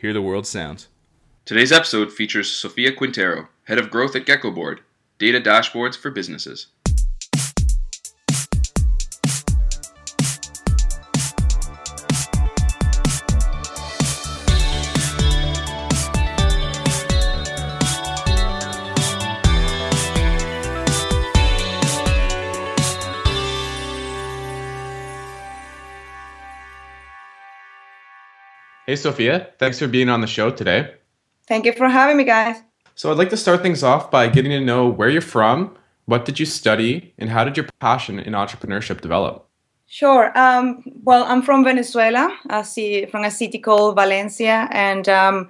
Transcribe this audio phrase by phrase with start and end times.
[0.00, 0.88] Hear the World Sounds.
[1.44, 4.78] Today's episode features Sofia Quintero, Head of Growth at Geckoboard,
[5.18, 6.68] data dashboards for businesses.
[28.90, 29.46] Hey, Sofia.
[29.60, 30.92] Thanks for being on the show today.
[31.46, 32.56] Thank you for having me, guys.
[32.96, 36.24] So, I'd like to start things off by getting to know where you're from, what
[36.24, 39.46] did you study, and how did your passion in entrepreneurship develop?
[39.86, 40.36] Sure.
[40.36, 42.36] Um, well, I'm from Venezuela,
[43.12, 45.48] from a city called Valencia, and um,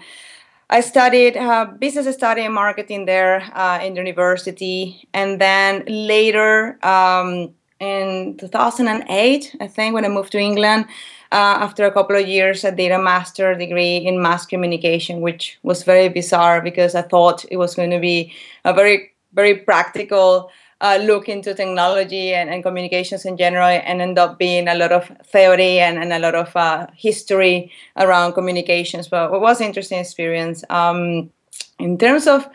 [0.69, 6.79] I studied uh, business study and marketing there uh, in the university, and then later
[6.85, 10.85] um, in 2008, I think, when I moved to England
[11.33, 15.59] uh, after a couple of years, I did a master degree in mass communication, which
[15.63, 18.33] was very bizarre because I thought it was going to be
[18.65, 20.51] a very, very practical
[20.81, 24.93] uh, look into technology and, and, communications in general, and end up being a lot
[24.93, 29.07] of theory and, and a lot of uh, history around communications.
[29.07, 30.65] But it was an interesting experience.
[30.71, 31.31] Um,
[31.79, 32.49] in terms of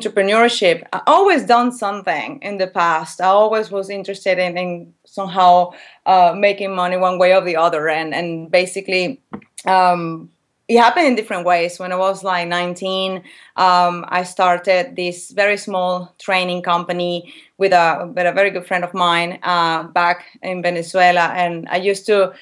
[0.00, 3.20] entrepreneurship, I always done something in the past.
[3.20, 5.72] I always was interested in, in somehow
[6.06, 9.20] uh, making money one way or the other, and and basically.
[9.64, 10.30] Um,
[10.68, 11.78] it happened in different ways.
[11.78, 13.22] When I was like 19,
[13.54, 18.82] um, I started this very small training company with a with a very good friend
[18.82, 22.32] of mine uh, back in Venezuela, and I used to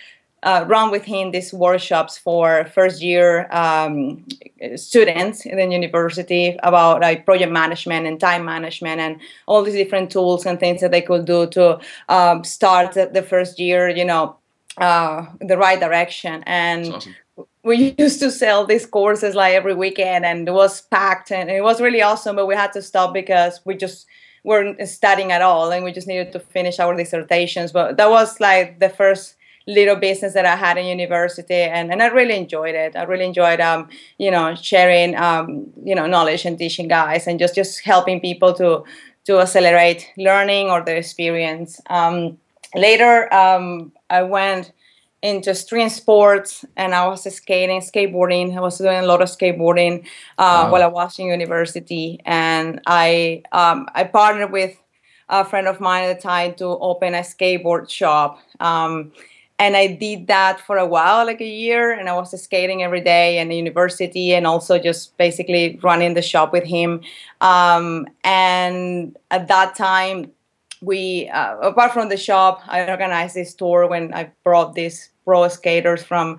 [0.44, 4.24] uh, run with him these workshops for first year um,
[4.76, 10.10] students in the university about like project management and time management and all these different
[10.10, 11.78] tools and things that they could do to
[12.08, 14.36] um, start the first year, you know,
[14.78, 16.42] uh, the right direction.
[16.46, 17.14] And awesome.
[17.62, 21.62] we used to sell these courses like every weekend, and it was packed, and it
[21.62, 22.36] was really awesome.
[22.36, 24.06] But we had to stop because we just
[24.44, 27.72] weren't studying at all, and we just needed to finish our dissertations.
[27.72, 32.02] But that was like the first little business that I had in university, and, and
[32.02, 32.96] I really enjoyed it.
[32.96, 33.88] I really enjoyed, um,
[34.18, 38.52] you know, sharing, um, you know, knowledge and teaching guys, and just just helping people
[38.54, 38.84] to
[39.24, 41.80] to accelerate learning or their experience.
[41.88, 42.38] Um,
[42.74, 44.72] later, um, I went
[45.22, 48.54] into extreme sports and I was skating, skateboarding.
[48.54, 50.04] I was doing a lot of skateboarding
[50.36, 50.70] uh, wow.
[50.70, 54.76] while I was in university, and I um, I partnered with
[55.30, 58.38] a friend of mine at the time to open a skateboard shop.
[58.60, 59.12] Um,
[59.58, 63.00] and I did that for a while, like a year, and I was skating every
[63.00, 67.00] day in the university, and also just basically running the shop with him.
[67.40, 70.32] Um, and at that time,
[70.80, 75.48] we, uh, apart from the shop, I organized this tour when I brought these pro
[75.48, 76.32] skaters from,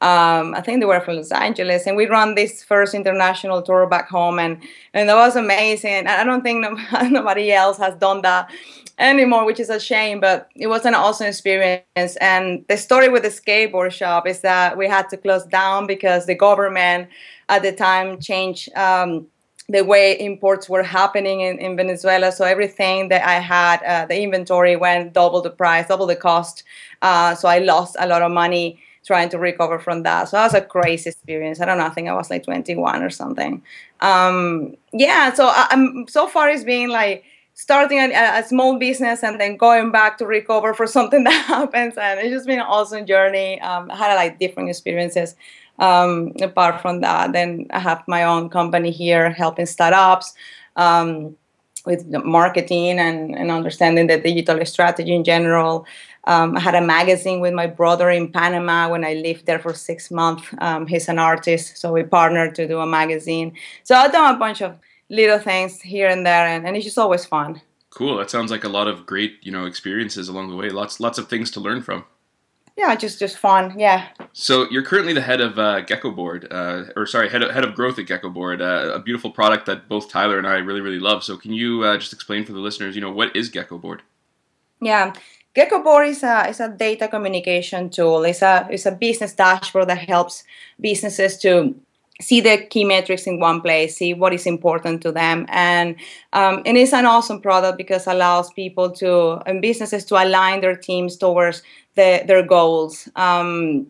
[0.00, 3.86] um, I think they were from Los Angeles, and we ran this first international tour
[3.86, 4.62] back home, and
[4.94, 6.06] and that was amazing.
[6.06, 6.76] I don't think no,
[7.08, 8.50] nobody else has done that
[8.98, 12.16] anymore, which is a shame, but it was an awesome experience.
[12.20, 16.26] And the story with the skateboard shop is that we had to close down because
[16.26, 17.08] the government
[17.48, 19.26] at the time changed um,
[19.68, 22.32] the way imports were happening in, in Venezuela.
[22.32, 26.64] So everything that I had, uh, the inventory went double the price, double the cost.
[27.00, 30.28] Uh, so I lost a lot of money trying to recover from that.
[30.28, 31.60] So that was a crazy experience.
[31.60, 31.86] I don't know.
[31.86, 33.62] I think I was like 21 or something.
[34.00, 35.32] Um, yeah.
[35.32, 37.24] So I, am so far it's been like
[37.54, 41.96] starting a, a, small business and then going back to recover for something that happens
[41.96, 45.36] and it's just been an awesome journey um, i had like different experiences
[45.78, 50.34] um, apart from that then i have my own company here helping startups
[50.76, 51.36] um,
[51.84, 55.86] with marketing and, and understanding the digital strategy in general
[56.24, 59.74] um, I had a magazine with my brother in Panama when I lived there for
[59.74, 60.44] six months.
[60.58, 63.56] Um, he's an artist, so we partnered to do a magazine.
[63.82, 64.78] So I've done a bunch of
[65.12, 67.60] little things here and there, and, and it's just always fun.
[67.90, 68.16] Cool.
[68.16, 70.70] That sounds like a lot of great, you know, experiences along the way.
[70.70, 72.06] Lots, lots of things to learn from.
[72.74, 73.78] Yeah, just just fun.
[73.78, 74.08] Yeah.
[74.32, 77.74] So you're currently the head of uh, Geckoboard, uh, or sorry, head of, head of
[77.74, 81.22] growth at Geckoboard, uh, a beautiful product that both Tyler and I really really love.
[81.22, 84.00] So can you uh, just explain for the listeners, you know, what is Geckoboard?
[84.80, 85.12] Yeah.
[85.54, 88.24] Geckoboard is a is a data communication tool.
[88.24, 90.42] It's a it's a business dashboard that helps
[90.80, 91.74] businesses to
[92.22, 95.96] see the key metrics in one place, see what is important to them, and
[96.32, 100.76] um, and it's an awesome product because allows people to and businesses to align their
[100.76, 101.62] teams towards
[101.94, 103.08] the, their goals.
[103.16, 103.88] Um,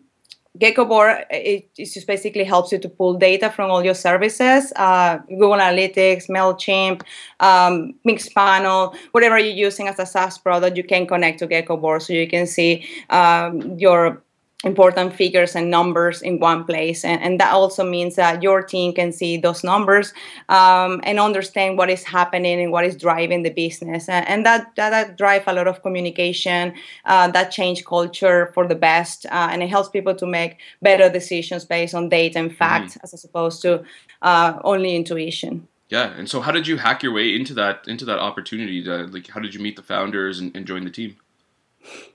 [0.59, 5.17] Geckoboard it, it, just basically helps you to pull data from all your services, uh,
[5.27, 7.01] Google Analytics, Mailchimp,
[7.39, 12.13] um, Mixpanel, whatever you're using as a SaaS product, you can connect to Geckoboard so
[12.13, 14.22] you can see um, your
[14.63, 17.03] important figures and numbers in one place.
[17.03, 20.13] And, and that also means that your team can see those numbers
[20.49, 24.07] um, and understand what is happening and what is driving the business.
[24.07, 26.73] And, and that, that, that drive a lot of communication
[27.05, 31.09] uh, that change culture for the best uh, and it helps people to make better
[31.09, 33.03] decisions based on data and fact mm-hmm.
[33.03, 33.83] as opposed to
[34.21, 35.67] uh, only intuition.
[35.89, 39.07] Yeah and so how did you hack your way into that into that opportunity to,
[39.07, 41.17] like how did you meet the founders and, and join the team?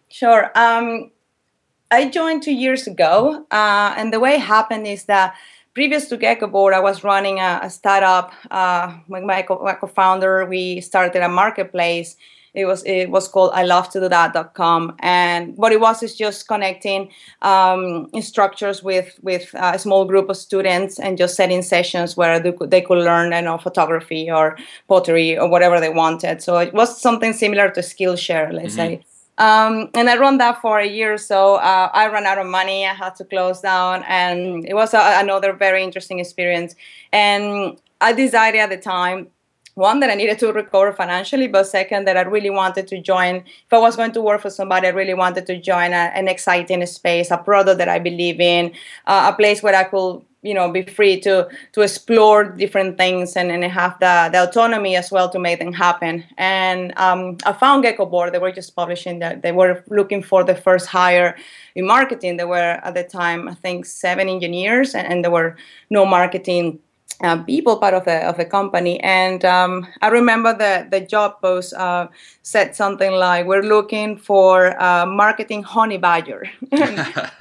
[0.08, 1.10] Sure um,
[1.90, 5.34] I joined two years ago, uh, and the way it happened is that
[5.74, 10.44] previous to Geckoboard, I was running a, a startup uh, with my, co- my co-founder.
[10.44, 12.16] We started a marketplace.
[12.54, 16.16] It was it was called I love to do that.com, and what it was is
[16.16, 17.10] just connecting
[17.42, 22.52] um, instructors with with a small group of students and just setting sessions where they
[22.52, 24.56] could, they could learn you know photography or
[24.88, 26.42] pottery or whatever they wanted.
[26.42, 29.02] So it was something similar to Skillshare, let's mm-hmm.
[29.02, 29.04] say.
[29.38, 31.56] Um, and I run that for a year or so.
[31.56, 32.86] Uh, I ran out of money.
[32.86, 36.74] I had to close down, and it was a, another very interesting experience.
[37.12, 39.28] And I decided at the time,
[39.78, 43.36] one that I needed to recover financially, but second that I really wanted to join.
[43.36, 46.26] If I was going to work for somebody, I really wanted to join a, an
[46.26, 48.72] exciting space, a product that I believe in,
[49.06, 53.36] uh, a place where I could you know be free to to explore different things
[53.36, 56.24] and, and have the, the autonomy as well to make them happen.
[56.36, 59.42] And um, i found Geckoboard they were just publishing that.
[59.42, 61.36] They were looking for the first hire
[61.74, 62.36] in marketing.
[62.36, 65.56] There were at the time i think seven engineers and, and there were
[65.90, 66.78] no marketing
[67.22, 69.00] uh, people part of the of the company.
[69.00, 72.08] And um, I remember the the job post uh,
[72.42, 76.48] said something like, "We're looking for uh, marketing honey badger,"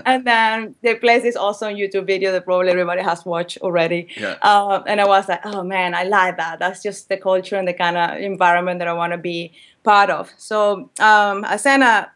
[0.05, 4.07] and then they placed this awesome YouTube video that probably everybody has watched already.
[4.17, 4.37] Yeah.
[4.41, 6.59] Uh, and I was like, "Oh man, I like that.
[6.59, 9.53] That's just the culture and the kind of environment that I want to be
[9.83, 12.11] part of." So um, I sent a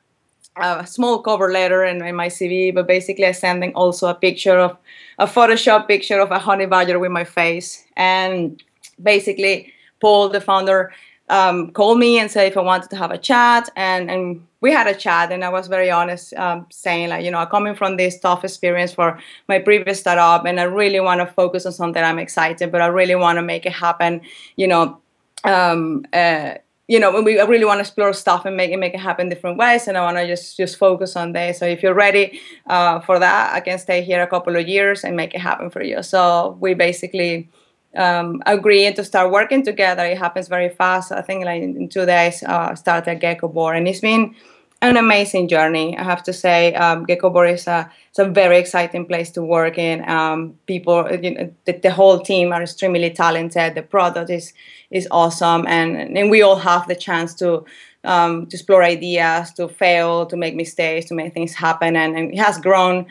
[0.58, 4.78] a small cover letter in my CV, but basically I sending also a picture of
[5.18, 7.86] a Photoshop picture of a honey badger with my face.
[7.96, 8.62] And
[9.02, 10.92] basically, Paul, the founder,
[11.30, 14.72] um, called me and said if I wanted to have a chat, and and we
[14.72, 17.74] had a chat, and I was very honest, um, saying like, you know, I'm coming
[17.74, 19.18] from this tough experience for
[19.48, 22.88] my previous startup, and I really want to focus on something I'm excited, but I
[22.88, 24.22] really want to make it happen,
[24.58, 25.00] you know.
[25.44, 26.56] Um, uh,
[26.92, 29.58] you know, we really want to explore stuff and make it make it happen different
[29.58, 29.88] ways.
[29.88, 31.60] And I want to just just focus on this.
[31.60, 35.06] So if you're ready uh, for that, I can stay here a couple of years
[35.06, 36.04] and make it happen for you.
[36.04, 37.48] So we basically
[37.96, 40.04] um, agreed to start working together.
[40.06, 41.14] It happens very fast.
[41.14, 44.36] I think like in two days, uh, started Geckoboard, and it's been
[44.82, 45.96] an amazing journey.
[45.98, 49.78] I have to say, um, Geckoboard is a it's a very exciting place to work
[49.78, 50.08] in.
[50.10, 53.76] Um, people, you know, the, the, whole team are extremely talented.
[53.76, 54.54] The product is
[54.90, 57.64] is awesome, and and we all have the chance to
[58.04, 62.34] um, to explore ideas, to fail, to make mistakes, to make things happen, and, and
[62.34, 63.06] it has grown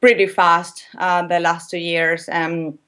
[0.00, 2.28] pretty fast uh, the last two years.
[2.30, 2.78] Um,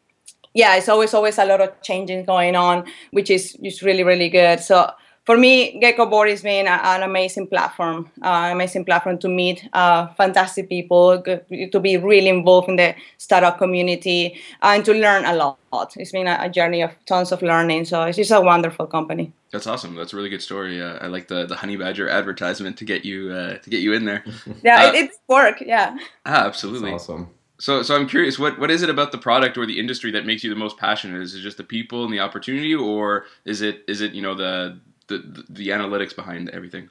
[0.55, 4.29] yeah, it's always always a lot of changing going on, which is is really really
[4.29, 4.61] good.
[4.61, 4.89] So
[5.25, 10.09] for me, Geckoboard has been a, an amazing platform, uh, amazing platform to meet uh,
[10.09, 15.35] fantastic people, to be really involved in the startup community, uh, and to learn a
[15.35, 15.95] lot.
[15.97, 17.87] It's been a, a, journey of tons of learning.
[17.87, 19.33] So it's just a wonderful company.
[19.51, 19.95] That's awesome.
[19.95, 20.83] That's a really good story.
[20.83, 23.95] Uh, I like the, the Honey Badger advertisement to get you uh, to get you
[23.95, 24.25] in there.
[24.63, 25.63] yeah, it, uh, it worked.
[25.63, 25.97] Yeah.
[26.27, 26.91] Ah, absolutely.
[26.91, 27.31] That's awesome.
[27.61, 30.27] So, so I'm curious, what, what is it about the product or the industry that
[30.27, 31.23] makes you the most passionate?
[31.23, 34.35] Is it just the people and the opportunity, or is it is it you know
[34.35, 36.89] the the, the analytics behind everything?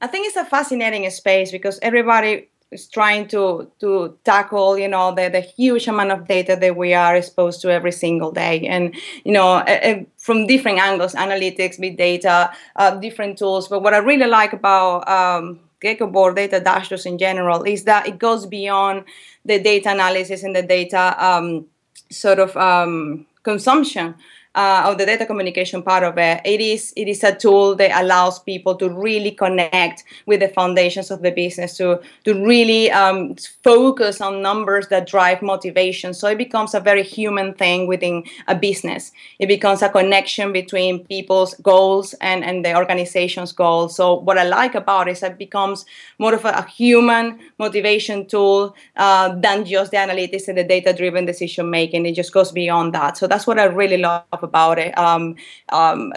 [0.00, 5.14] I think it's a fascinating space because everybody is trying to to tackle you know
[5.14, 8.66] the, the huge amount of data that we are exposed to every single day.
[8.66, 13.68] And you know uh, from different angles analytics big data uh, different tools.
[13.68, 18.18] But what i really like about um, Geckoboard data dashboards in general is that it
[18.18, 19.04] goes beyond
[19.44, 21.66] the data analysis and the data um,
[22.10, 24.14] sort of um, consumption
[24.56, 27.92] uh, of the data communication part of it, it is it is a tool that
[28.02, 33.36] allows people to really connect with the foundations of the business, to to really um,
[33.62, 36.14] focus on numbers that drive motivation.
[36.14, 39.12] So it becomes a very human thing within a business.
[39.38, 43.94] It becomes a connection between people's goals and and the organization's goals.
[43.96, 45.84] So what I like about it is it becomes
[46.18, 51.26] more of a, a human motivation tool uh, than just the analytics and the data-driven
[51.26, 52.06] decision making.
[52.06, 53.18] It just goes beyond that.
[53.18, 54.96] So that's what I really love about it.
[54.96, 55.36] Um,
[55.70, 56.12] um,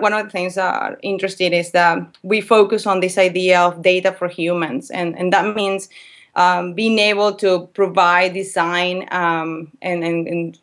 [0.00, 3.82] one of the things that are interesting is that we focus on this idea of
[3.82, 5.88] data for humans, and, and that means
[6.36, 10.58] um, being able to provide design um, and, and, and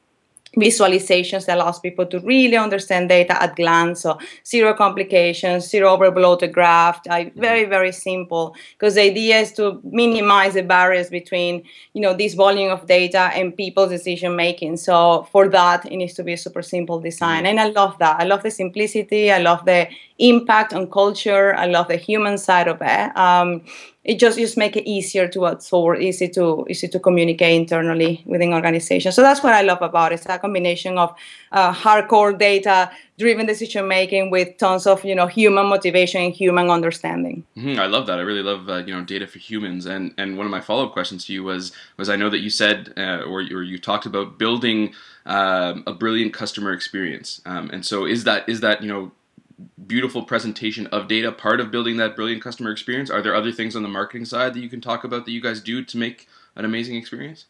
[0.57, 4.01] visualizations that allows people to really understand data at glance.
[4.01, 8.55] So zero complications zero overbloated graph like very very simple.
[8.73, 11.63] Because the idea is to minimize the barriers between
[11.93, 14.77] you know this volume of data and people's decision making.
[14.77, 17.45] So for that it needs to be a super simple design.
[17.45, 18.19] And i love that.
[18.19, 19.31] I love the simplicity.
[19.31, 19.87] I love the
[20.17, 21.55] impact on culture.
[21.55, 23.17] I love the human side of it.
[23.17, 23.61] Um,
[24.09, 28.53] it just just make it easier to absorb, easy to easy to communicate internally within
[28.53, 29.13] organizations.
[29.13, 30.15] So that's what I love about it.
[30.15, 31.13] It's a combination of
[31.51, 32.89] uh, hardcore data
[33.19, 37.45] driven decision making with tons of you know human motivation and human understanding.
[37.55, 37.79] Mm-hmm.
[37.79, 38.17] I love that.
[38.17, 39.85] I really love uh, you know data for humans.
[39.85, 42.39] And and one of my follow up questions to you was was I know that
[42.39, 44.95] you said uh, or or you talked about building
[45.27, 47.41] um, a brilliant customer experience.
[47.45, 49.11] Um, and so is that is that you know
[49.89, 53.09] beautiful presentation of data part of building that brilliant customer experience?
[53.09, 55.41] Are there other things on the marketing side that you can talk about that you
[55.41, 57.45] guys do to make an amazing experience?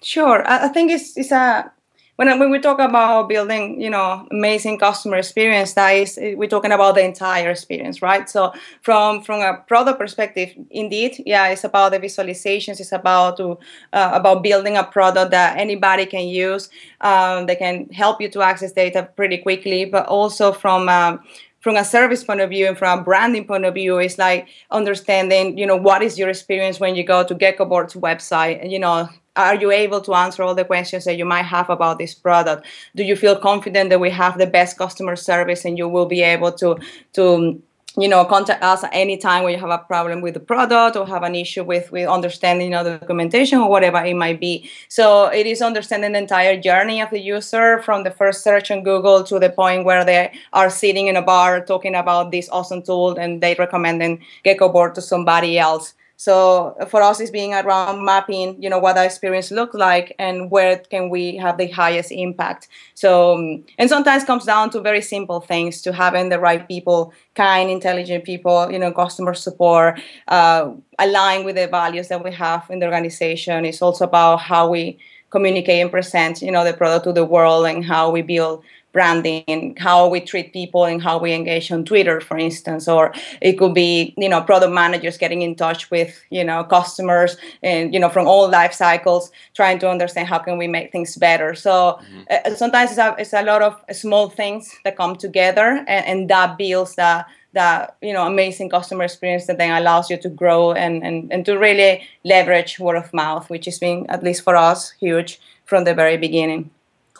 [0.00, 1.70] Sure, I think it's it's a
[2.16, 6.70] when when we talk about building, you know, amazing customer experience, that is we're talking
[6.72, 8.28] about the entire experience, right?
[8.28, 12.80] So from from a product perspective, indeed, yeah, it's about the visualizations.
[12.80, 13.58] It's about to
[13.92, 16.68] uh, about building a product that anybody can use.
[17.00, 21.20] Um, they can help you to access data pretty quickly, but also from um,
[21.62, 24.48] from a service point of view and from a branding point of view it's like
[24.70, 28.60] understanding you know what is your experience when you go to Geckoboard's website?
[28.60, 31.70] And you know are you able to answer all the questions that you might have
[31.70, 32.66] about this product?
[32.94, 36.22] Do you feel confident that we have the best customer service and you will be
[36.22, 36.76] able to
[37.14, 37.62] to
[37.96, 40.96] you know contact us at any time when you have a problem with the product
[40.96, 44.40] or have an issue with with understanding you know, the documentation or whatever it might
[44.40, 44.70] be.
[44.88, 48.82] So it is understanding the entire journey of the user from the first search on
[48.82, 52.82] google to the point where they are sitting in a bar talking about this awesome
[52.82, 58.62] tool and they recommending Geckoboard to somebody else so for us, it's being around mapping,
[58.62, 62.68] you know, what our experience looks like and where can we have the highest impact.
[62.94, 67.12] So, um, and sometimes comes down to very simple things, to having the right people,
[67.34, 72.70] kind, intelligent people, you know, customer support, uh, align with the values that we have
[72.70, 73.64] in the organization.
[73.64, 75.00] It's also about how we
[75.30, 78.62] communicate and present, you know, the product to the world and how we build
[78.92, 83.54] branding, how we treat people and how we engage on Twitter, for instance, or it
[83.54, 87.98] could be, you know, product managers getting in touch with, you know, customers and, you
[87.98, 91.54] know, from all life cycles, trying to understand how can we make things better.
[91.54, 92.52] So mm-hmm.
[92.52, 96.30] uh, sometimes it's a, it's a lot of small things that come together and, and
[96.30, 100.72] that builds that that you know amazing customer experience that then allows you to grow
[100.72, 104.56] and, and, and to really leverage word of mouth which has been at least for
[104.56, 106.70] us huge from the very beginning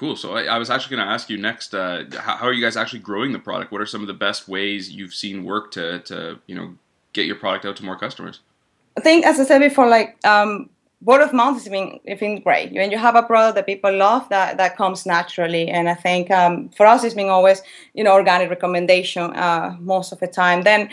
[0.03, 0.17] Cool.
[0.17, 1.73] So I, I was actually going to ask you next.
[1.73, 3.71] Uh, how, how, are you guys actually growing the product?
[3.71, 6.75] What are some of the best ways you've seen work to to you know
[7.13, 8.41] get your product out to more customers?
[8.97, 10.71] I think, as I said before, like um,
[11.05, 12.73] word of mouth has been, it's been great.
[12.73, 15.69] When you have a product that people love, that that comes naturally.
[15.69, 17.63] And I think um, for us, it's been always,
[17.95, 20.63] you know, organic recommendation uh, most of the time.
[20.63, 20.91] Then,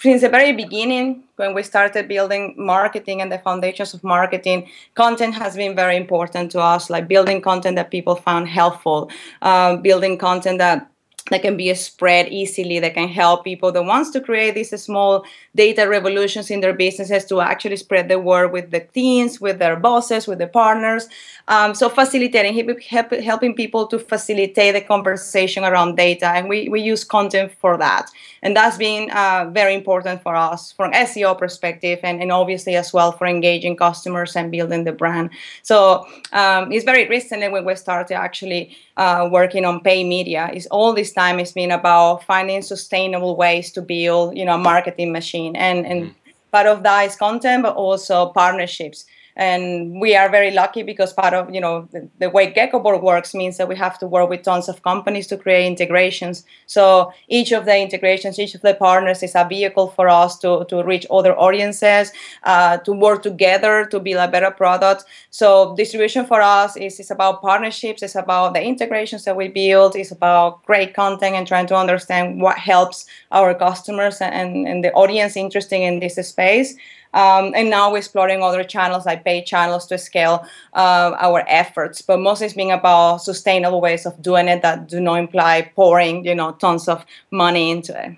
[0.00, 5.34] since the very beginning, when we started building marketing and the foundations of marketing, content
[5.34, 6.88] has been very important to us.
[6.88, 9.10] Like building content that people found helpful,
[9.42, 10.90] uh, building content that
[11.30, 15.24] that can be spread easily that can help people that wants to create these small
[15.54, 19.76] data revolutions in their businesses to actually spread the word with the teams with their
[19.76, 21.08] bosses with the partners.
[21.48, 26.82] Um, so facilitating help, helping people to facilitate the conversation around data and we, we
[26.82, 28.10] use content for that.
[28.42, 32.92] And that's been uh, very important for us from seo perspective and, and obviously as
[32.92, 35.30] well for engaging customers and building the brand.
[35.62, 40.50] So um, it's very recently when we started actually uh, working on pay media.
[40.52, 44.58] Is all this time it's been about finding sustainable ways to build you know a
[44.58, 45.56] marketing machine.
[45.56, 46.14] And and mm.
[46.52, 49.04] part of that is content but also partnerships
[49.36, 53.34] and we are very lucky because part of you know the, the way Geckoboard works
[53.34, 56.44] means that we have to work with tons of companies to create integrations.
[56.66, 60.64] So each of the integrations, each of the partners is a vehicle for us to
[60.68, 62.12] to reach other audiences,
[62.44, 65.04] uh, to work together to build a better product.
[65.30, 68.02] So distribution for us is is about partnerships.
[68.02, 69.96] It's about the integrations that we build.
[69.96, 74.92] It's about great content and trying to understand what helps our customers and, and the
[74.92, 76.76] audience interested in this space.
[77.14, 82.02] Um, and now we're exploring other channels like paid channels to scale uh, our efforts.
[82.02, 86.26] But mostly it's being about sustainable ways of doing it that do not imply pouring,
[86.26, 88.16] you know, tons of money into it.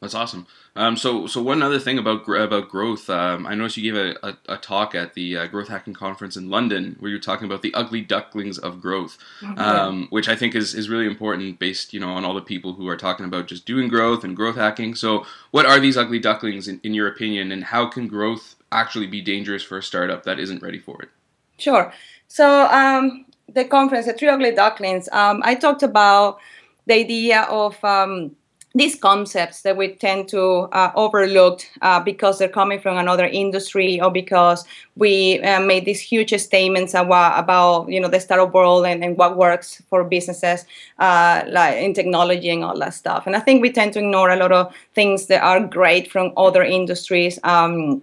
[0.00, 0.46] That's awesome.
[0.74, 4.26] Um, so, so one other thing about about growth, um, I noticed you gave a,
[4.26, 7.44] a, a talk at the uh, Growth Hacking Conference in London, where you were talking
[7.44, 9.58] about the ugly ducklings of growth, mm-hmm.
[9.58, 12.72] um, which I think is, is really important, based you know on all the people
[12.72, 14.94] who are talking about just doing growth and growth hacking.
[14.94, 19.06] So, what are these ugly ducklings in, in your opinion, and how can growth actually
[19.06, 21.10] be dangerous for a startup that isn't ready for it?
[21.58, 21.92] Sure.
[22.28, 26.38] So, um, the conference, the Three Ugly Ducklings, um, I talked about
[26.86, 28.34] the idea of um,
[28.74, 34.00] these concepts that we tend to uh, overlook uh, because they're coming from another industry
[34.00, 34.64] or because
[34.96, 39.16] we uh, made these huge statements about, about you know the startup world and, and
[39.16, 40.64] what works for businesses
[40.98, 43.26] uh, like in technology and all that stuff.
[43.26, 46.32] And i think we tend to ignore a lot of things that are great from
[46.36, 48.02] other industries um,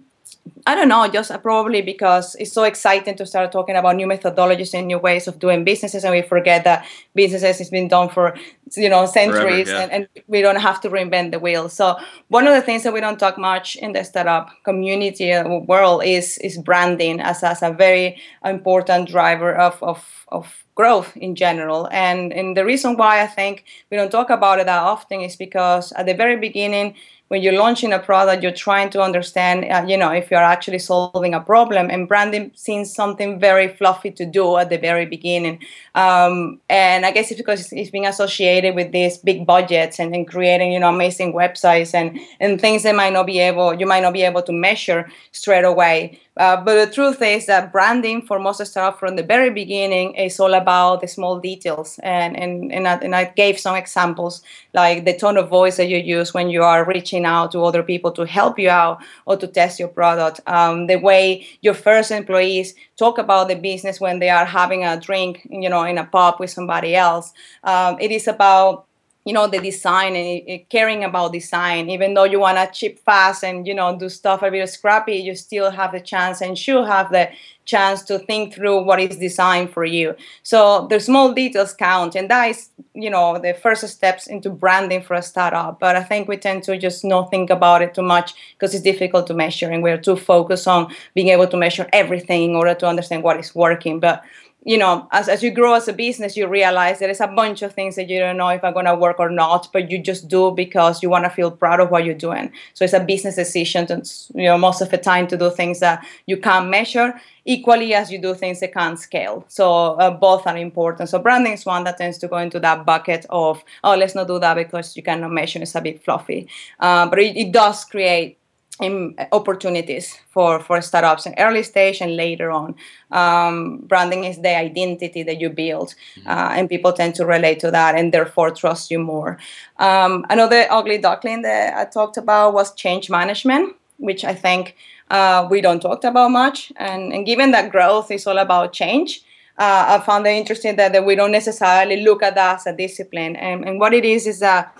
[0.66, 4.74] I don't know, just probably because it's so exciting to start talking about new methodologies
[4.74, 8.36] and new ways of doing businesses, and we forget that businesses has been done for
[8.76, 9.82] you know centuries, Forever, yeah.
[9.82, 11.68] and, and, we don't have to reinvent the wheel.
[11.68, 11.96] So
[12.28, 16.04] one of the things that we don't talk much in the startup community uh, world
[16.04, 21.88] is is branding as, as a very important driver of of, of growth in general.
[21.90, 25.36] And and the reason why I think we don't talk about it that often is
[25.36, 26.94] because at the very beginning
[27.30, 30.80] when you're launching a product, you're trying to understand, uh, you know, if you're actually
[30.80, 31.88] solving a problem.
[31.88, 35.60] And branding seems something very fluffy to do at the very beginning.
[35.94, 40.12] Um, and I guess it's because it's, it's being associated with these big budgets and,
[40.12, 43.86] and, creating, you know, amazing websites and and things that might not be able, you
[43.86, 46.18] might not be able to measure straight away.
[46.40, 50.40] Uh, but the truth is that branding for most startups from the very beginning is
[50.40, 52.00] all about the small details.
[52.02, 54.40] And, and, and, I, and I gave some examples
[54.72, 57.82] like the tone of voice that you use when you are reaching out to other
[57.82, 60.40] people to help you out or to test your product.
[60.46, 64.98] Um, the way your first employees talk about the business when they are having a
[64.98, 67.34] drink, you know, in a pub with somebody else.
[67.64, 68.86] Um, it is about
[69.24, 71.90] you know the design and caring about design.
[71.90, 75.16] Even though you want to chip fast and you know do stuff a bit scrappy
[75.16, 77.28] you still have the chance and should have the
[77.66, 80.14] chance to think through what is designed for you.
[80.42, 85.02] So the small details count and that is you know the first steps into branding
[85.02, 85.78] for a startup.
[85.78, 88.82] But i think we tend to just not think about it too much because it's
[88.82, 92.74] difficult to measure and we're too focused on being able to measure everything in order
[92.74, 94.00] to understand what is working.
[94.00, 94.24] But
[94.62, 97.62] you know, as, as you grow as a business, you realize there is a bunch
[97.62, 99.98] of things that you don't know if are going to work or not, but you
[99.98, 102.52] just do because you want to feel proud of what you're doing.
[102.74, 104.02] So it's a business decision, to,
[104.34, 107.14] you know, most of the time to do things that you can't measure
[107.46, 109.44] equally as you do things that can't scale.
[109.48, 111.08] So uh, both are important.
[111.08, 114.28] So branding is one that tends to go into that bucket of, oh, let's not
[114.28, 115.60] do that because you cannot measure.
[115.62, 116.48] It's a bit fluffy.
[116.78, 118.36] Uh, but it, it does create
[118.80, 122.74] in opportunities for, for startups in early stage and later on.
[123.10, 126.28] Um, branding is the identity that you build, mm-hmm.
[126.28, 129.38] uh, and people tend to relate to that and therefore trust you more.
[129.78, 134.76] Um, another ugly duckling that I talked about was change management, which I think
[135.10, 136.72] uh, we don't talk about much.
[136.76, 139.22] And, and given that growth is all about change,
[139.58, 142.74] uh, I found it interesting that, that we don't necessarily look at that as a
[142.74, 143.36] discipline.
[143.36, 144.74] And, and what it is is that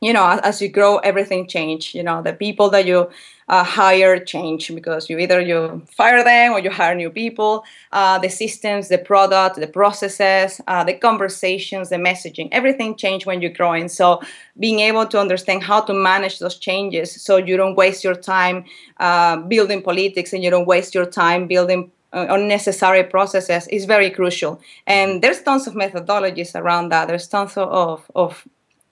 [0.00, 3.08] you know as you grow everything change you know the people that you
[3.48, 8.18] uh, hire change because you either you fire them or you hire new people uh,
[8.18, 13.52] the systems the product the processes uh, the conversations the messaging everything change when you're
[13.52, 13.88] growing.
[13.88, 14.20] So
[14.58, 18.64] being able to understand how to manage those changes so you don't waste your time
[18.98, 24.10] uh, building politics and you don't waste your time building uh, unnecessary processes is very
[24.10, 24.60] crucial.
[24.86, 27.08] And there's tons of methodologies around that.
[27.08, 28.46] There's tons of, of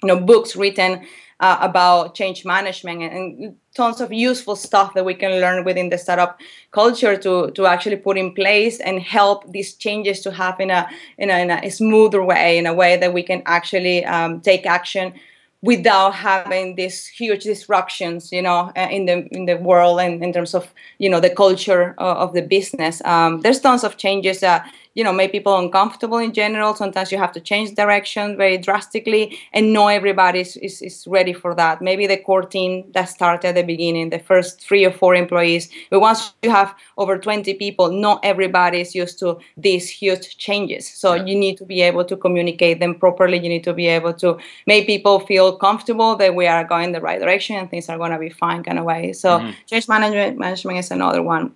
[0.05, 1.07] you know books written
[1.41, 5.89] uh, about change management and, and, tons of useful stuff that we can learn within
[5.89, 6.39] the startup
[6.71, 10.89] culture to to actually put in place and help these changes to happen in a
[11.19, 14.65] in a, in a smoother way in a way that we can actually um, take
[14.65, 15.13] action
[15.61, 20.33] without having these huge disruptions you know uh, in the in the world and in
[20.33, 23.03] terms of you know the culture of, of the business.
[23.05, 26.75] Um, there's tons of changes that you know make people uncomfortable in general.
[26.75, 31.33] Sometimes you have to change direction very drastically and not everybody is, is, is ready
[31.33, 31.83] for that.
[31.83, 35.69] Maybe the core team that started at the beginning the first three or four employees
[35.91, 40.89] but once you have over 20 people not everybody is used to these huge changes.
[40.89, 41.25] So yeah.
[41.25, 43.39] you need to be able to communicate them properly.
[43.39, 47.01] You need to be able to make people feel comfortable that we are going the
[47.01, 49.13] right direction and things are going to be fine kind of way.
[49.13, 49.51] So mm-hmm.
[49.67, 51.53] change management management is another one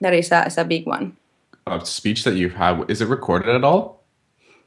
[0.00, 1.16] that is a, is a big one
[1.70, 4.04] uh, speech that you've had is it recorded at all?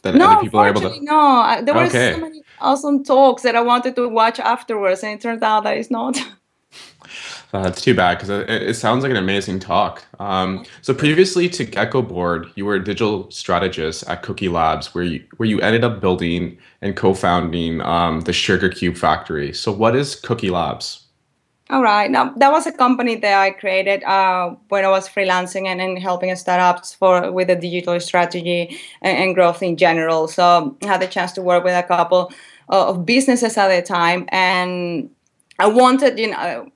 [0.04, 1.02] That no, other people are able to.
[1.02, 2.14] No, there were okay.
[2.14, 5.78] so many awesome talks that I wanted to watch afterwards, and it turns out that
[5.78, 6.18] it's not.
[7.52, 10.04] That's too bad because it, it, sounds like an amazing talk.
[10.20, 15.24] Um, so previously to Geckoboard, you were a digital strategist at Cookie Labs, where you
[15.38, 19.54] where you ended up building and co-founding um, the Sugar Cube Factory.
[19.54, 21.03] So what is Cookie Labs?
[21.74, 22.12] All right.
[22.12, 25.98] Now that was a company that I created uh, when I was freelancing and, and
[25.98, 30.28] helping startups for with the digital strategy and, and, growth in general.
[30.28, 32.32] So I had the chance to work with a couple
[32.70, 35.10] of businesses at the time, and
[35.58, 36.70] I wanted, you know,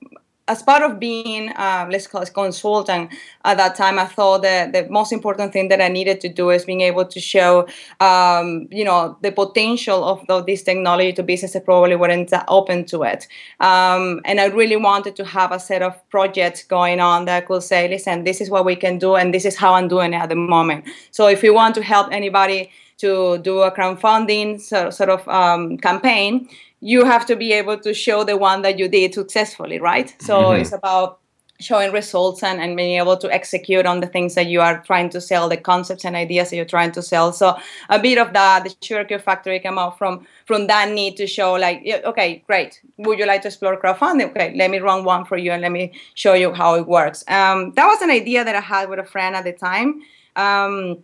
[0.48, 3.12] as part of being, uh, let's call it consultant
[3.44, 6.50] at that time, I thought that the most important thing that I needed to do
[6.50, 7.68] is being able to show,
[8.00, 13.02] um, you know, the potential of, this technology to businesses that probably weren't open to
[13.02, 13.28] it.
[13.60, 17.62] Um, and I really wanted to have a set of projects going on that could
[17.62, 20.16] say, listen, this is what we can do, and this is how I'm doing it
[20.16, 20.86] at the moment.
[21.10, 25.78] So if you want to help anybody to do a crowdfunding sort, sort of um,
[25.78, 26.48] campaign,
[26.80, 30.14] you have to be able to show the one that you did successfully, right?
[30.20, 30.60] So mm-hmm.
[30.60, 31.20] it's about
[31.60, 35.10] showing results and, and being able to execute on the things that you are trying
[35.10, 37.32] to sell, the concepts and ideas that you're trying to sell.
[37.32, 37.56] So
[37.88, 41.26] a bit of that, the Sugar Cube Factory came out from from that need to
[41.26, 42.80] show like, okay, great.
[42.98, 44.30] Would you like to explore crowdfunding?
[44.30, 47.24] Okay, let me run one for you and let me show you how it works.
[47.28, 50.00] Um, that was an idea that I had with a friend at the time.
[50.36, 50.98] Um,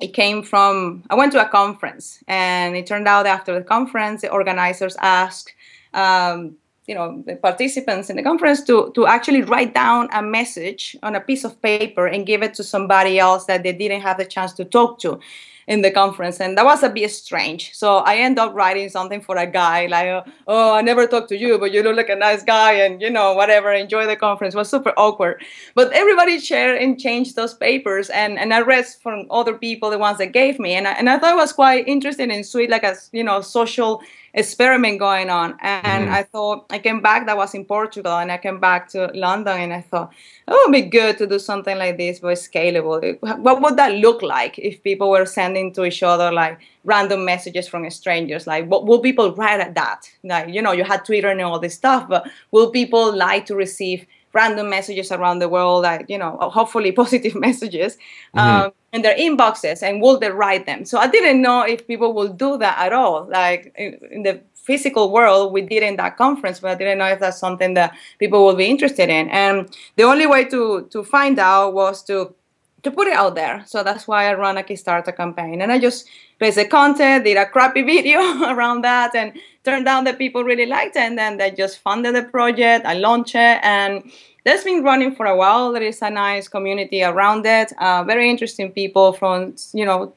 [0.00, 4.22] it came from i went to a conference and it turned out after the conference
[4.22, 5.52] the organizers asked
[5.94, 6.56] um,
[6.86, 11.14] you know the participants in the conference to to actually write down a message on
[11.14, 14.24] a piece of paper and give it to somebody else that they didn't have the
[14.24, 15.20] chance to talk to
[15.68, 17.72] in the conference and that was a bit strange.
[17.74, 21.36] So i end up writing something for a guy like oh i never talked to
[21.36, 24.54] you but you look like a nice guy and you know whatever enjoy the conference.
[24.54, 25.42] It was super awkward.
[25.74, 29.98] But everybody shared and changed those papers and and i read from other people the
[29.98, 32.70] ones that gave me and I, and I thought it was quite interesting and sweet
[32.70, 34.00] like a you know social
[34.34, 35.56] experiment going on.
[35.60, 36.14] And mm-hmm.
[36.14, 37.26] I thought I came back.
[37.26, 40.12] That was in Portugal, and I came back to London, and I thought
[40.46, 43.18] oh, it would be good to do something like this, but scalable.
[43.38, 47.68] What would that look like if people were sending to each other like random messages
[47.68, 48.46] from strangers?
[48.46, 50.10] Like, what will people write at that?
[50.24, 53.54] Like, you know, you had Twitter and all this stuff, but will people like to
[53.54, 54.06] receive?
[54.32, 57.96] Random messages around the world, like you know, hopefully positive messages,
[58.34, 58.38] mm-hmm.
[58.38, 60.84] um, in their inboxes, and will they write them?
[60.84, 63.28] So I didn't know if people will do that at all.
[63.28, 67.06] Like in, in the physical world, we did in that conference, but I didn't know
[67.06, 69.28] if that's something that people will be interested in.
[69.30, 72.34] And the only way to to find out was to
[72.82, 73.64] to put it out there.
[73.66, 75.62] So that's why I run a Kickstarter campaign.
[75.62, 78.20] And I just placed the content, did a crappy video
[78.52, 79.32] around that, and
[79.68, 81.00] turned out that people really liked it.
[81.00, 82.86] And then they just funded the project.
[82.86, 84.10] I launched it, and
[84.44, 85.72] that's been running for a while.
[85.72, 87.72] There is a nice community around it.
[87.78, 90.12] Uh, very interesting people from you know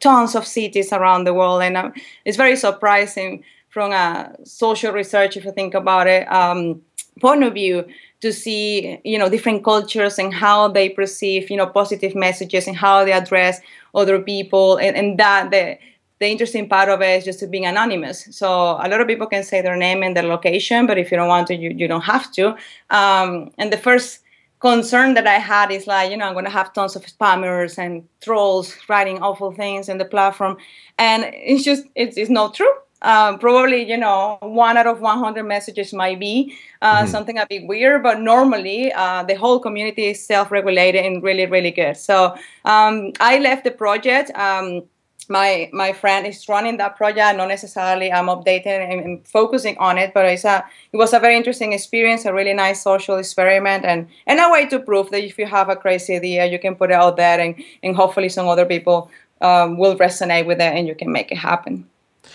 [0.00, 1.90] tons of cities around the world, and uh,
[2.24, 6.80] it's very surprising from a social research, if you think about it, um,
[7.20, 7.84] point of view
[8.20, 12.76] to see you know different cultures and how they perceive you know positive messages and
[12.76, 13.60] how they address
[13.94, 15.78] other people and, and that the
[16.18, 18.28] the interesting part of it is just being anonymous.
[18.30, 21.16] So a lot of people can say their name and their location, but if you
[21.16, 22.56] don't want to, you, you don't have to.
[22.90, 24.20] Um, and the first
[24.60, 27.78] concern that I had is like, you know, I'm going to have tons of spammers
[27.78, 30.56] and trolls writing awful things in the platform.
[30.98, 32.72] And it's just, it's, it's not true.
[33.00, 37.06] Um, probably you know one out of 100 messages might be uh, mm-hmm.
[37.06, 41.70] something a bit weird but normally uh, the whole community is self-regulated and really really
[41.70, 44.82] good so um, i left the project um,
[45.28, 49.98] my my friend is running that project not necessarily i'm updating and, and, focusing on
[49.98, 53.84] it but it's a it was a very interesting experience a really nice social experiment
[53.84, 56.74] and and a way to prove that if you have a crazy idea you can
[56.74, 59.10] put it out there and and hopefully some other people
[59.40, 61.88] um, will resonate with it and you can make it happen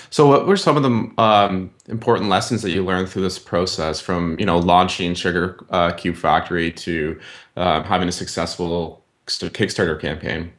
[0.10, 3.99] so, what were some of the um, important lessons that you learned through this process,
[3.99, 7.19] from you know launching Sugar uh, Cube Factory to
[7.58, 10.53] uh, having a successful Kickstarter campaign?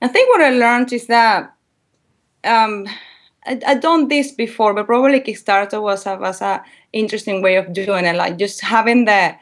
[0.00, 1.54] I think what I learned is that
[2.44, 2.86] um,
[3.46, 7.72] I, I done this before, but probably Kickstarter was a was a interesting way of
[7.72, 9.34] doing it, like just having the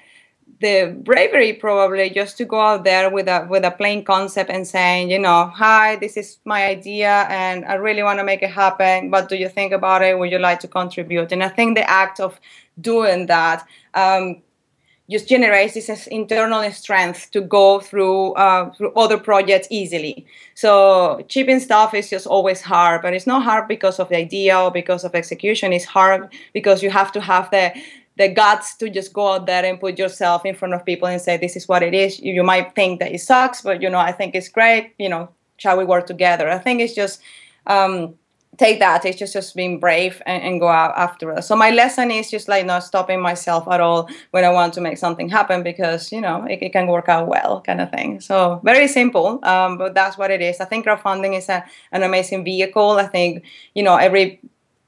[0.60, 4.66] the bravery probably just to go out there with a with a plain concept and
[4.66, 8.50] saying you know hi this is my idea and i really want to make it
[8.50, 9.10] happen.
[9.10, 10.18] What do you think about it?
[10.18, 11.32] Would you like to contribute?
[11.32, 12.40] And i think the act of
[12.80, 14.42] doing that um,
[15.10, 20.26] just generates this internal strength to go through uh, through other projects easily.
[20.54, 24.58] So shipping stuff is just always hard, but it's not hard because of the idea
[24.58, 25.72] or because of execution.
[25.72, 27.72] It's hard because you have to have the
[28.18, 31.20] the guts to just go out there and put yourself in front of people and
[31.20, 32.18] say this is what it is.
[32.18, 34.94] You, you might think that it sucks, but you know I think it's great.
[34.98, 36.48] You know, shall we work together?
[36.50, 37.20] I think it's just.
[37.68, 38.14] Um,
[38.58, 39.04] take that.
[39.04, 41.42] It's just just being brave and, and, go out after it.
[41.42, 44.80] So my lesson is just like not stopping myself at all when i want to
[44.80, 48.20] make something happen because you know it, it can work out well kind of thing.
[48.20, 50.60] So very simple um, but that's what it is.
[50.60, 52.92] I think crowdfunding is a, an amazing vehicle.
[52.92, 54.40] I think you know every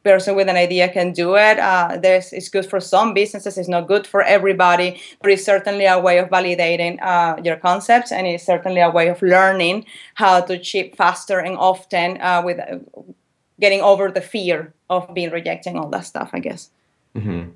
[0.04, 1.58] person with an idea can do it.
[1.58, 3.58] Uh, there's it's good for some businesses.
[3.58, 8.12] It's not good for everybody but it's certainly a way of validating uh, your concepts
[8.12, 12.58] and it's certainly a way of learning how to ship faster and often uh, with
[13.60, 16.70] getting over the fear of being rejected and all that stuff, I guess.
[17.14, 17.50] Mm-hmm.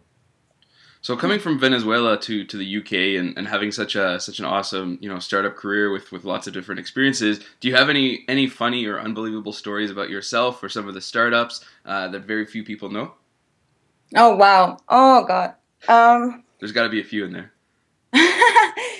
[1.02, 4.44] So coming from Venezuela to, to the UK and, and having such a such an
[4.44, 8.24] awesome you know startup career with, with lots of different experiences, do you have any
[8.28, 12.46] any funny or unbelievable stories about yourself or some of the startups uh, that very
[12.46, 13.14] few people know?
[14.14, 14.78] Oh wow!
[14.88, 15.54] Oh god!
[15.88, 17.52] Um, There's got to be a few in there.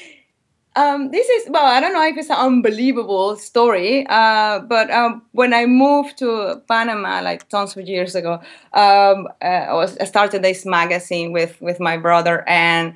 [0.75, 5.23] Um, this is well, I don't know if it's an unbelievable story, uh, but um,
[5.33, 8.41] when I moved to Panama like tons of years ago,
[8.73, 12.95] um, uh, I, was, I started this magazine with with my brother, and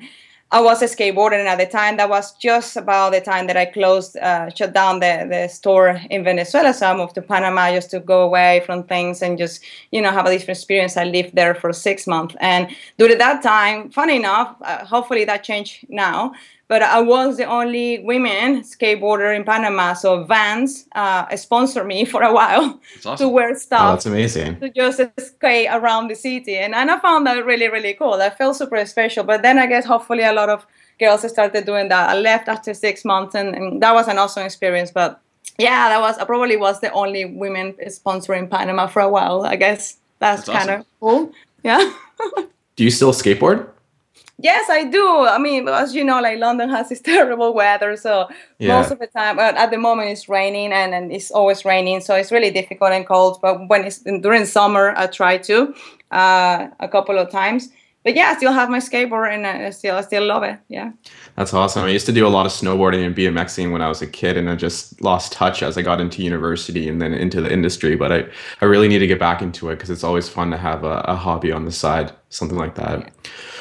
[0.51, 3.57] I was a skateboarder, and at the time that was just about the time that
[3.57, 6.73] I closed, uh, shut down the the store in Venezuela.
[6.73, 10.09] So I moved to Panama just to go away from things and just you know
[10.09, 10.97] have a different experience.
[10.97, 15.43] I lived there for six months, and during that time, funny enough, uh, hopefully that
[15.43, 16.33] changed now
[16.67, 19.93] but I was the only women skateboarder in Panama.
[19.93, 23.17] So Vans uh, sponsored me for a while awesome.
[23.17, 23.81] to wear stuff.
[23.81, 24.59] Oh, that's amazing.
[24.59, 26.57] To just skate around the city.
[26.57, 28.13] And, and I found that really, really cool.
[28.13, 29.23] I felt super special.
[29.23, 30.65] But then I guess hopefully a lot of
[30.99, 32.09] girls started doing that.
[32.09, 34.91] I left after six months and, and that was an awesome experience.
[34.91, 35.21] But
[35.57, 39.45] yeah, that was I probably was the only women sponsoring Panama for a while.
[39.45, 41.31] I guess that's, that's kind of cool.
[41.63, 41.93] Yeah.
[42.75, 43.69] Do you still skateboard?
[44.39, 45.25] Yes, I do.
[45.25, 48.77] I mean, as you know, like London has this terrible weather, so yeah.
[48.79, 52.15] most of the time, at the moment it's raining and, and it's always raining, so
[52.15, 53.39] it's really difficult and cold.
[53.41, 55.73] But when it's during summer, I try to
[56.11, 57.69] uh, a couple of times
[58.07, 60.57] but yeah, I still have my skateboard and I still I still love it.
[60.69, 60.93] Yeah.
[61.35, 61.83] That's awesome.
[61.83, 64.37] I used to do a lot of snowboarding and BMXing when I was a kid,
[64.37, 67.97] and I just lost touch as I got into university and then into the industry.
[67.97, 68.23] But I,
[68.61, 71.01] I really need to get back into it because it's always fun to have a,
[71.05, 73.11] a, hobby on the side, something like that.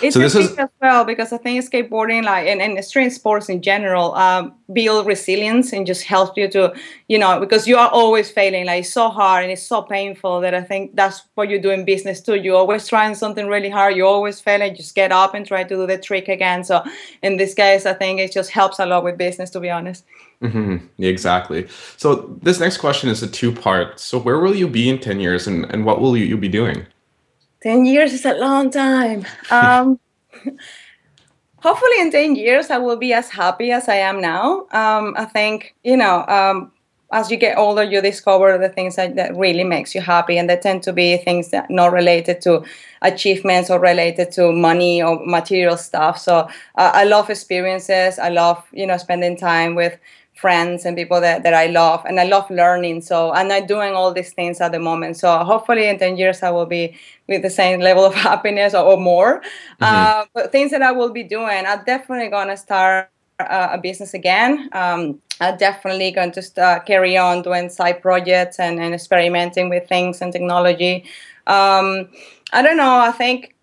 [0.03, 3.49] It's so this is as well because I think skateboarding, like and, and extreme sports
[3.49, 6.75] in general, um, build resilience and just help you to,
[7.09, 8.67] you know, because you are always failing.
[8.67, 11.71] Like it's so hard and it's so painful that I think that's what you do
[11.71, 12.35] in business too.
[12.35, 13.97] You're always trying something really hard.
[13.97, 16.65] You always fail and just get up and try to do the trick again.
[16.65, 16.85] So
[17.23, 20.05] in this case, I think it just helps a lot with business, to be honest.
[20.43, 21.03] Mm-hmm.
[21.03, 21.69] Exactly.
[21.97, 24.01] So this next question is a two part.
[24.01, 26.49] So where will you be in 10 years and, and what will you, you be
[26.49, 26.87] doing?
[27.63, 29.25] 10 years is a long time.
[29.51, 29.99] Um,
[31.59, 34.67] hopefully, in 10 years, I will be as happy as I am now.
[34.73, 36.73] Um, I think, you know, um,
[37.13, 40.51] as you get older, you discover the things that, that really makes you happy, and
[40.51, 42.65] they tend to be things that not related to
[43.03, 46.19] achievements or related to money or material stuff.
[46.19, 48.19] So uh, I love experiences.
[48.19, 49.99] I love, you know, spending time with
[50.37, 53.01] friends and people that, that I love and I love learning.
[53.01, 55.17] So I'm not doing all these things at the moment.
[55.17, 56.97] So hopefully in 10 years I will be
[57.27, 59.41] with the same level of happiness or, or more.
[59.41, 59.85] Mm-hmm.
[59.85, 63.79] Uh, but things that I will be doing, I'm definitely going to start uh, a
[63.79, 64.69] business again.
[64.73, 69.89] Um, I'm definitely going to start, carry on doing side projects and, and experimenting with
[69.89, 71.05] things and technology.
[71.47, 72.09] Um,
[72.53, 72.99] I don't know.
[72.99, 73.56] I think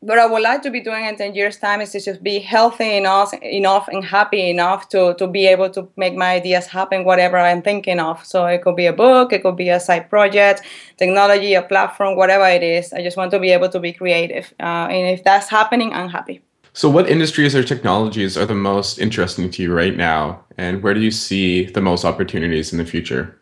[0.00, 2.38] what I would like to be doing in 10 years' time is to just be
[2.38, 7.04] healthy enough, enough and happy enough to, to be able to make my ideas happen,
[7.04, 8.24] whatever I'm thinking of.
[8.24, 10.62] So it could be a book, it could be a side project,
[10.96, 12.94] technology, a platform, whatever it is.
[12.94, 14.54] I just want to be able to be creative.
[14.58, 16.40] Uh, and if that's happening, I'm happy.
[16.72, 20.44] So, what industries or technologies are the most interesting to you right now?
[20.56, 23.38] And where do you see the most opportunities in the future?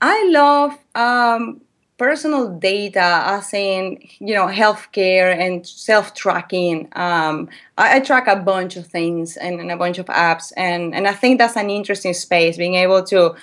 [0.00, 1.60] I love um,
[1.98, 6.88] personal data as in you know healthcare and self-tracking.
[6.92, 10.94] Um, I, I, track a bunch of things and, and, a bunch of apps and,
[10.94, 13.34] and i think that's an interesting space being able to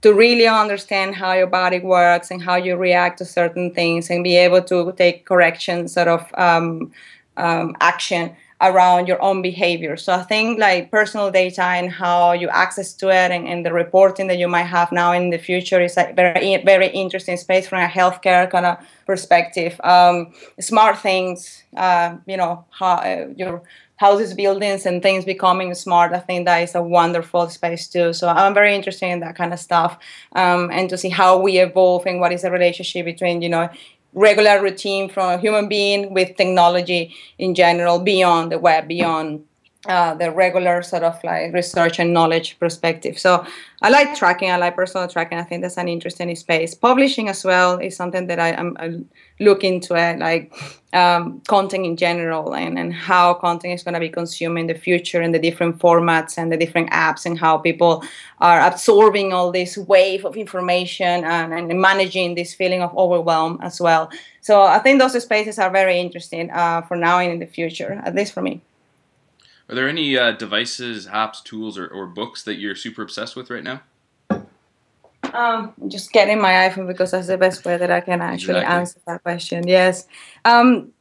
[0.00, 4.24] to really understand how your body works and how you react to certain things and
[4.24, 6.92] be able to take correction sort of um,
[7.36, 9.96] um, action around your own behavior.
[9.96, 13.72] So I think like personal data and how you access to it and, and the
[13.72, 17.68] reporting that you might have now in the future is a very very interesting space
[17.68, 19.80] from a healthcare kind of perspective.
[19.84, 23.62] Um, smart things, uh, you know, how uh, your
[23.98, 26.12] houses, buildings, and things becoming smart.
[26.12, 28.12] I think that is a wonderful space too.
[28.12, 29.98] So I'm very interested in that kind of stuff
[30.34, 33.68] um, and to see how we evolve and what is the relationship between you know
[34.14, 39.44] regular routine from a human being with technology in general beyond the web, beyond
[39.86, 43.16] uh, the regular sort of like research and knowledge perspective.
[43.16, 43.46] So
[43.80, 44.50] I like tracking.
[44.50, 45.38] I like personal tracking.
[45.38, 46.74] I think that's an interesting space.
[46.74, 48.98] Publishing as well is something that I, am I
[49.38, 50.52] look into it, like
[50.92, 54.74] um, content in general and, and how content is going to be consumed in the
[54.74, 58.02] future and the different formats and the different apps and how people
[58.40, 63.80] are absorbing all this wave of information and, and managing this feeling of overwhelm as
[63.80, 64.10] well.
[64.40, 68.02] So I think those spaces are very interesting uh, for now and in the future,
[68.04, 68.60] at least for me.
[69.68, 73.50] Are there any uh, devices, apps, tools, or, or books that you're super obsessed with
[73.50, 73.82] right now?
[74.30, 78.60] Um, I'm just getting my iPhone because that's the best way that I can actually
[78.60, 78.76] exactly.
[78.76, 79.68] answer that question.
[79.68, 80.06] Yes,
[80.46, 80.92] um,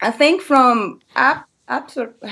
[0.00, 1.96] I think from app apps.
[1.98, 2.14] Or,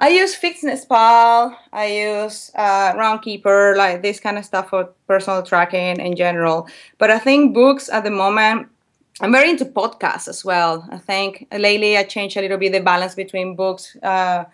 [0.00, 1.56] I use FitnessPal.
[1.72, 6.68] I use uh, Runkeeper, like this kind of stuff for personal tracking in general.
[6.98, 8.68] But I think books at the moment
[9.20, 10.86] I'm very into podcasts as well.
[10.90, 14.44] I think lately I changed a little bit the balance between books, uh,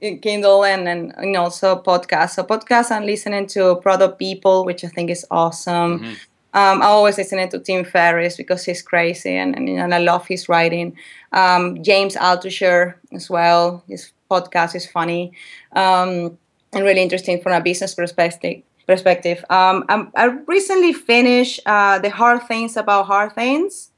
[0.00, 2.34] Kindle, and, and, and also podcasts.
[2.34, 5.98] So podcasts, I'm listening to Product People, which I think is awesome.
[5.98, 6.12] Mm-hmm.
[6.54, 10.26] Um, I always listen to Tim Ferriss because he's crazy and, and, and I love
[10.26, 10.96] his writing.
[11.32, 13.82] Um, James Altucher as well.
[13.88, 15.32] His podcast is funny
[15.72, 16.38] um,
[16.72, 19.44] and really interesting from a business perspective perspective.
[19.50, 23.90] Um, I recently finished uh, The Hard Things About Hard Things.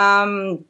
[0.00, 0.64] Um,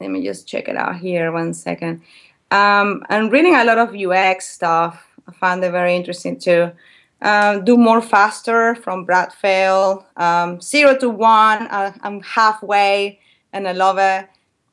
[0.00, 2.02] let me just check it out here one second.
[2.50, 5.06] Um, I'm reading a lot of UX stuff.
[5.26, 6.72] I found it very interesting too.
[7.22, 10.04] Um, do more faster from Brad Feld.
[10.16, 11.68] Um, zero to one.
[11.68, 13.20] Uh, I'm halfway,
[13.52, 14.28] and I love it.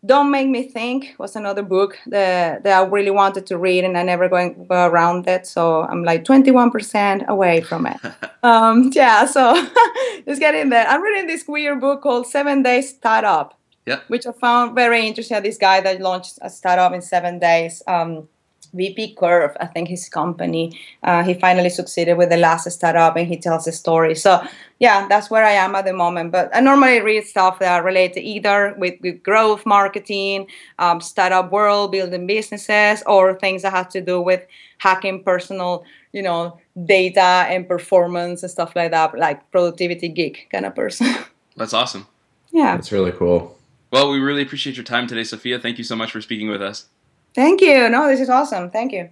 [0.06, 3.98] Don't Make Me Think was another book that, that I really wanted to read, and
[3.98, 5.46] I never going go around it.
[5.46, 8.00] So I'm like 21% away from it.
[8.44, 9.54] um, yeah, so
[10.26, 10.88] just getting there.
[10.88, 13.59] I'm reading this weird book called Seven Days Startup
[13.90, 14.00] yeah.
[14.08, 15.42] Which I found very interesting.
[15.42, 17.82] This guy that launched a startup in seven days.
[17.88, 18.28] Um,
[18.72, 20.80] VP Curve, I think his company.
[21.02, 24.14] Uh, he finally succeeded with the last startup, and he tells a story.
[24.14, 24.44] So
[24.78, 26.32] yeah, that's where I am at the moment.
[26.32, 30.48] But I normally read stuff that are related either with, with growth marketing,
[30.78, 34.46] um, startup world, building businesses, or things that have to do with
[34.78, 40.68] hacking personal, you know, data and performance and stuff like that, like productivity geek kind
[40.68, 41.08] of person.
[41.58, 42.06] That's awesome.
[42.52, 43.59] Yeah, that's really cool.
[43.92, 45.60] Well, we really appreciate your time today, Sofia.
[45.60, 46.88] Thank you so much for speaking with us.
[47.34, 47.90] Thank you.
[47.90, 48.70] No, this is awesome.
[48.70, 49.10] Thank you.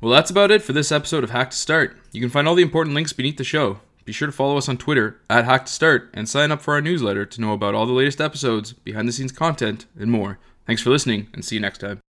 [0.00, 1.96] Well, that's about it for this episode of Hack to Start.
[2.12, 3.80] You can find all the important links beneath the show.
[4.04, 6.74] Be sure to follow us on Twitter at Hack to Start and sign up for
[6.74, 10.38] our newsletter to know about all the latest episodes, behind the scenes content, and more.
[10.66, 12.00] Thanks for listening, and see you next time.